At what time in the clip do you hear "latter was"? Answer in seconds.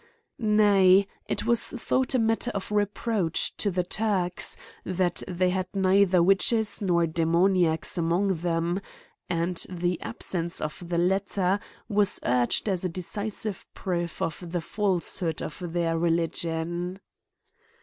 10.97-12.19